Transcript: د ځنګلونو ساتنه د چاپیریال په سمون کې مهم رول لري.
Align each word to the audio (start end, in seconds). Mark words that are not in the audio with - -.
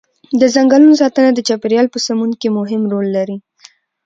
د 0.39 0.41
ځنګلونو 0.55 0.95
ساتنه 1.01 1.29
د 1.33 1.39
چاپیریال 1.47 1.87
په 1.91 1.99
سمون 2.05 2.31
کې 2.41 2.47
مهم 2.57 2.81
رول 2.91 3.07
لري. 3.17 3.37